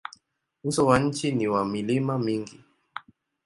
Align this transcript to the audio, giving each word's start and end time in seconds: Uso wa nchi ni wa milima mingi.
Uso 0.63 0.85
wa 0.85 0.99
nchi 0.99 1.31
ni 1.31 1.47
wa 1.47 1.65
milima 1.65 2.19
mingi. 2.19 2.63